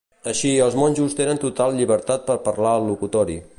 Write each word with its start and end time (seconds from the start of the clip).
Així, 0.29 0.53
els 0.67 0.77
monjos 0.83 1.13
tenen 1.19 1.41
total 1.45 1.77
llibertat 1.81 2.25
per 2.31 2.39
parlar 2.51 2.75
al 2.79 2.91
locutori. 2.93 3.41